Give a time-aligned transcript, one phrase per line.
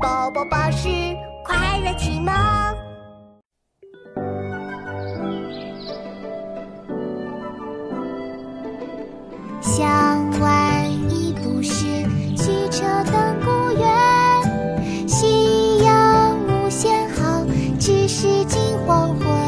[0.00, 0.88] 宝宝巴士
[1.44, 2.32] 快乐启蒙。
[9.60, 11.84] 向晚意不适，
[12.36, 15.08] 驱车登古原。
[15.08, 17.44] 夕阳无限好，
[17.80, 19.47] 只是近黄昏。